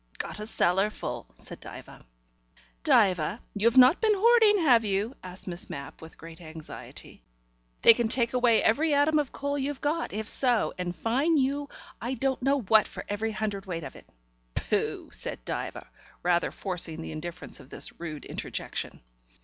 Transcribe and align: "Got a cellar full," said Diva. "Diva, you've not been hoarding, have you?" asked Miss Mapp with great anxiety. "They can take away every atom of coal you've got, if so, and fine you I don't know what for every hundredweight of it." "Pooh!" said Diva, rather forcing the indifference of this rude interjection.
"Got 0.17 0.39
a 0.39 0.47
cellar 0.47 0.89
full," 0.89 1.27
said 1.35 1.59
Diva. 1.59 2.03
"Diva, 2.83 3.39
you've 3.53 3.77
not 3.77 4.01
been 4.01 4.15
hoarding, 4.15 4.57
have 4.63 4.83
you?" 4.83 5.13
asked 5.21 5.45
Miss 5.45 5.69
Mapp 5.69 6.01
with 6.01 6.17
great 6.17 6.41
anxiety. 6.41 7.21
"They 7.83 7.93
can 7.93 8.07
take 8.07 8.33
away 8.33 8.63
every 8.63 8.95
atom 8.95 9.19
of 9.19 9.31
coal 9.31 9.59
you've 9.59 9.79
got, 9.79 10.11
if 10.11 10.27
so, 10.27 10.73
and 10.79 10.95
fine 10.95 11.37
you 11.37 11.67
I 12.01 12.15
don't 12.15 12.41
know 12.41 12.61
what 12.61 12.87
for 12.87 13.05
every 13.07 13.31
hundredweight 13.31 13.83
of 13.83 13.95
it." 13.95 14.09
"Pooh!" 14.55 15.11
said 15.11 15.45
Diva, 15.45 15.87
rather 16.23 16.49
forcing 16.49 17.01
the 17.03 17.11
indifference 17.11 17.59
of 17.59 17.69
this 17.69 17.99
rude 17.99 18.25
interjection. 18.25 19.01